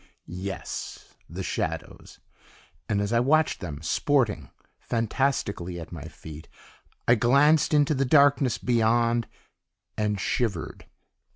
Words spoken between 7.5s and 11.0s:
into the darkness beyond and shivered.